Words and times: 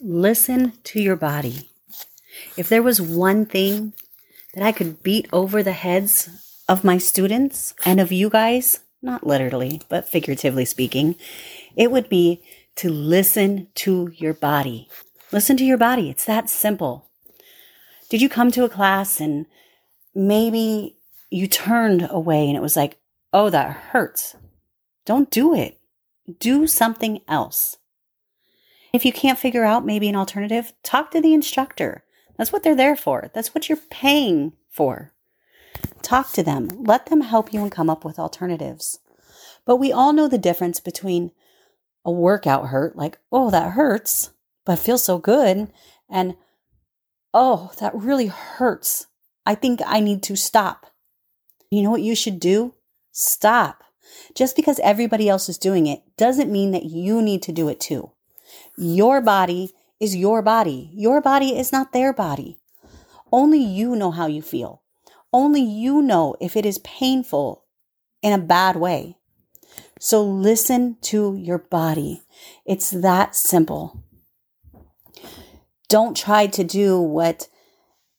Listen 0.00 0.72
to 0.84 1.00
your 1.00 1.16
body. 1.16 1.68
If 2.56 2.68
there 2.68 2.82
was 2.82 3.00
one 3.00 3.46
thing 3.46 3.92
that 4.54 4.64
I 4.64 4.72
could 4.72 5.02
beat 5.02 5.28
over 5.32 5.62
the 5.62 5.72
heads 5.72 6.28
of 6.68 6.82
my 6.82 6.98
students 6.98 7.74
and 7.84 8.00
of 8.00 8.10
you 8.10 8.28
guys, 8.28 8.80
not 9.02 9.26
literally, 9.26 9.80
but 9.88 10.08
figuratively 10.08 10.64
speaking, 10.64 11.14
it 11.76 11.92
would 11.92 12.08
be 12.08 12.42
to 12.76 12.90
listen 12.90 13.68
to 13.76 14.10
your 14.16 14.34
body. 14.34 14.88
Listen 15.30 15.56
to 15.58 15.64
your 15.64 15.78
body. 15.78 16.10
It's 16.10 16.24
that 16.24 16.50
simple. 16.50 17.06
Did 18.08 18.20
you 18.20 18.28
come 18.28 18.50
to 18.50 18.64
a 18.64 18.68
class 18.68 19.20
and 19.20 19.46
maybe 20.14 20.96
you 21.30 21.46
turned 21.46 22.08
away 22.10 22.48
and 22.48 22.56
it 22.56 22.62
was 22.62 22.76
like, 22.76 22.98
oh, 23.32 23.48
that 23.50 23.70
hurts? 23.70 24.34
Don't 25.04 25.30
do 25.30 25.54
it. 25.54 25.78
Do 26.40 26.66
something 26.66 27.20
else. 27.28 27.76
If 28.94 29.04
you 29.04 29.12
can't 29.12 29.40
figure 29.40 29.64
out 29.64 29.84
maybe 29.84 30.08
an 30.08 30.14
alternative, 30.14 30.72
talk 30.84 31.10
to 31.10 31.20
the 31.20 31.34
instructor. 31.34 32.04
That's 32.38 32.52
what 32.52 32.62
they're 32.62 32.76
there 32.76 32.94
for. 32.94 33.28
That's 33.34 33.52
what 33.52 33.68
you're 33.68 33.76
paying 33.90 34.52
for. 34.70 35.12
Talk 36.02 36.30
to 36.34 36.44
them. 36.44 36.68
Let 36.84 37.06
them 37.06 37.22
help 37.22 37.52
you 37.52 37.60
and 37.60 37.72
come 37.72 37.90
up 37.90 38.04
with 38.04 38.20
alternatives. 38.20 39.00
But 39.64 39.78
we 39.78 39.90
all 39.90 40.12
know 40.12 40.28
the 40.28 40.38
difference 40.38 40.78
between 40.78 41.32
a 42.04 42.12
workout 42.12 42.68
hurt, 42.68 42.94
like, 42.94 43.18
oh, 43.32 43.50
that 43.50 43.72
hurts, 43.72 44.30
but 44.64 44.78
feels 44.78 45.02
so 45.02 45.18
good, 45.18 45.72
and 46.08 46.36
oh, 47.32 47.72
that 47.80 47.96
really 47.96 48.28
hurts. 48.28 49.08
I 49.44 49.56
think 49.56 49.80
I 49.84 49.98
need 49.98 50.22
to 50.24 50.36
stop. 50.36 50.86
You 51.68 51.82
know 51.82 51.90
what 51.90 52.02
you 52.02 52.14
should 52.14 52.38
do? 52.38 52.74
Stop. 53.10 53.82
Just 54.36 54.54
because 54.54 54.78
everybody 54.84 55.28
else 55.28 55.48
is 55.48 55.58
doing 55.58 55.88
it 55.88 56.02
doesn't 56.16 56.52
mean 56.52 56.70
that 56.70 56.84
you 56.84 57.20
need 57.20 57.42
to 57.42 57.50
do 57.50 57.68
it 57.68 57.80
too. 57.80 58.13
Your 58.76 59.20
body 59.20 59.72
is 60.00 60.16
your 60.16 60.42
body. 60.42 60.90
Your 60.94 61.20
body 61.20 61.56
is 61.56 61.72
not 61.72 61.92
their 61.92 62.12
body. 62.12 62.58
Only 63.32 63.58
you 63.58 63.96
know 63.96 64.10
how 64.10 64.26
you 64.26 64.42
feel. 64.42 64.82
Only 65.32 65.62
you 65.62 66.02
know 66.02 66.36
if 66.40 66.56
it 66.56 66.64
is 66.64 66.78
painful 66.78 67.64
in 68.22 68.32
a 68.32 68.38
bad 68.38 68.76
way. 68.76 69.16
So 69.98 70.22
listen 70.22 70.96
to 71.02 71.34
your 71.34 71.58
body. 71.58 72.22
It's 72.64 72.90
that 72.90 73.34
simple. 73.34 74.04
Don't 75.88 76.16
try 76.16 76.46
to 76.46 76.64
do 76.64 77.00
what 77.00 77.48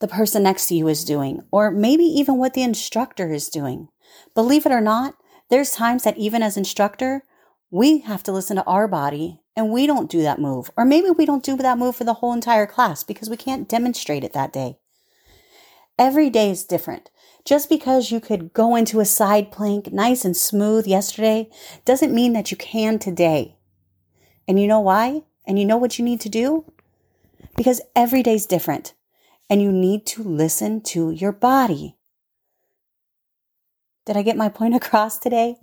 the 0.00 0.08
person 0.08 0.42
next 0.42 0.66
to 0.66 0.74
you 0.74 0.88
is 0.88 1.04
doing, 1.04 1.42
or 1.50 1.70
maybe 1.70 2.04
even 2.04 2.38
what 2.38 2.54
the 2.54 2.62
instructor 2.62 3.32
is 3.32 3.48
doing. 3.48 3.88
Believe 4.34 4.66
it 4.66 4.72
or 4.72 4.80
not, 4.80 5.14
there's 5.48 5.70
times 5.70 6.04
that 6.04 6.16
even 6.16 6.42
as 6.42 6.56
instructor, 6.56 7.22
we 7.70 7.98
have 8.00 8.22
to 8.24 8.32
listen 8.32 8.56
to 8.56 8.64
our 8.64 8.88
body 8.88 9.41
and 9.56 9.70
we 9.70 9.86
don't 9.86 10.10
do 10.10 10.22
that 10.22 10.40
move. 10.40 10.70
Or 10.76 10.84
maybe 10.84 11.10
we 11.10 11.26
don't 11.26 11.44
do 11.44 11.56
that 11.56 11.78
move 11.78 11.96
for 11.96 12.04
the 12.04 12.14
whole 12.14 12.32
entire 12.32 12.66
class 12.66 13.04
because 13.04 13.28
we 13.28 13.36
can't 13.36 13.68
demonstrate 13.68 14.24
it 14.24 14.32
that 14.32 14.52
day. 14.52 14.78
Every 15.98 16.30
day 16.30 16.50
is 16.50 16.64
different. 16.64 17.10
Just 17.44 17.68
because 17.68 18.10
you 18.10 18.20
could 18.20 18.52
go 18.52 18.76
into 18.76 19.00
a 19.00 19.04
side 19.04 19.50
plank 19.50 19.92
nice 19.92 20.24
and 20.24 20.36
smooth 20.36 20.86
yesterday 20.86 21.50
doesn't 21.84 22.14
mean 22.14 22.32
that 22.32 22.50
you 22.50 22.56
can 22.56 22.98
today. 22.98 23.56
And 24.46 24.60
you 24.60 24.66
know 24.66 24.80
why? 24.80 25.22
And 25.46 25.58
you 25.58 25.64
know 25.64 25.76
what 25.76 25.98
you 25.98 26.04
need 26.04 26.20
to 26.22 26.28
do? 26.28 26.64
Because 27.56 27.80
every 27.94 28.22
day 28.22 28.34
is 28.34 28.46
different 28.46 28.94
and 29.50 29.60
you 29.60 29.72
need 29.72 30.06
to 30.06 30.22
listen 30.22 30.80
to 30.80 31.10
your 31.10 31.32
body. 31.32 31.96
Did 34.06 34.16
I 34.16 34.22
get 34.22 34.36
my 34.36 34.48
point 34.48 34.74
across 34.82 35.18
today? 35.18 35.56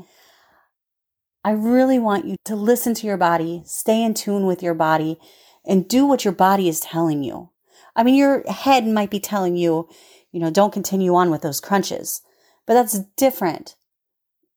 I 1.44 1.52
really 1.52 2.00
want 2.00 2.26
you 2.26 2.36
to 2.46 2.56
listen 2.56 2.94
to 2.96 3.08
your 3.08 3.18
body, 3.18 3.64
stay 3.66 4.04
in 4.04 4.14
tune 4.14 4.46
with 4.46 4.62
your 4.62 4.74
body, 4.74 5.18
and 5.66 5.88
do 5.88 6.06
what 6.06 6.26
your 6.26 6.34
body 6.34 6.68
is 6.68 6.80
telling 6.80 7.24
you. 7.24 7.50
I 7.96 8.04
mean, 8.04 8.16
your 8.16 8.44
head 8.50 8.86
might 8.88 9.10
be 9.10 9.20
telling 9.20 9.56
you, 9.56 9.90
you 10.32 10.40
know, 10.40 10.52
don't 10.52 10.74
continue 10.74 11.16
on 11.16 11.32
with 11.32 11.42
those 11.42 11.62
crunches. 11.62 12.22
But 12.66 12.74
that's 12.74 13.00
different 13.18 13.76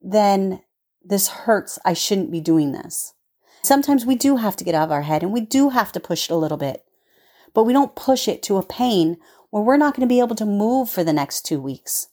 than 0.03 0.61
this 1.05 1.29
hurts. 1.29 1.79
I 1.85 1.95
shouldn't 1.95 2.31
be 2.31 2.41
doing 2.41 2.73
this. 2.73 3.15
Sometimes 3.63 4.05
we 4.05 4.17
do 4.17 4.37
have 4.37 4.57
to 4.57 4.65
get 4.65 4.75
out 4.75 4.85
of 4.85 4.93
our 4.93 5.03
head 5.03 5.23
and 5.23 5.33
we 5.33 5.41
do 5.41 5.71
have 5.71 5.93
to 5.93 6.01
push 6.01 6.29
it 6.29 6.33
a 6.33 6.37
little 6.37 6.59
bit, 6.59 6.85
but 7.55 7.65
we 7.65 7.73
don't 7.73 7.95
push 7.95 8.27
it 8.27 8.43
to 8.45 8.57
a 8.57 8.67
pain 8.67 9.19
where 9.51 9.63
we're 9.63 9.77
not 9.77 9.95
going 9.95 10.07
to 10.07 10.13
be 10.13 10.21
able 10.21 10.35
to 10.37 10.45
move 10.45 10.91
for 10.91 11.05
the 11.05 11.13
next 11.13 11.43
two 11.43 11.61
weeks. 11.61 12.09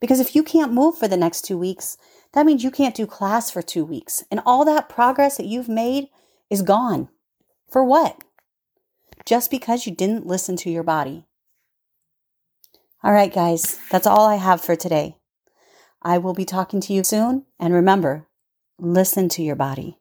Because 0.00 0.20
if 0.20 0.34
you 0.34 0.42
can't 0.42 0.72
move 0.72 0.96
for 0.96 1.08
the 1.08 1.16
next 1.16 1.42
two 1.42 1.58
weeks, 1.58 1.96
that 2.32 2.46
means 2.46 2.64
you 2.64 2.70
can't 2.70 2.94
do 2.94 3.06
class 3.06 3.50
for 3.50 3.62
two 3.62 3.84
weeks. 3.84 4.24
And 4.30 4.40
all 4.44 4.64
that 4.64 4.88
progress 4.88 5.36
that 5.36 5.46
you've 5.46 5.68
made 5.68 6.08
is 6.50 6.62
gone. 6.62 7.08
For 7.70 7.84
what? 7.84 8.22
Just 9.24 9.50
because 9.50 9.86
you 9.86 9.94
didn't 9.94 10.26
listen 10.26 10.56
to 10.56 10.70
your 10.70 10.82
body. 10.82 11.26
All 13.02 13.12
right, 13.12 13.32
guys, 13.32 13.78
that's 13.90 14.06
all 14.06 14.26
I 14.26 14.36
have 14.36 14.62
for 14.62 14.76
today. 14.76 15.16
I 16.00 16.16
will 16.16 16.34
be 16.34 16.46
talking 16.46 16.80
to 16.80 16.92
you 16.94 17.04
soon. 17.04 17.44
And 17.60 17.74
remember, 17.74 18.26
listen 18.78 19.28
to 19.30 19.42
your 19.42 19.56
body. 19.56 19.92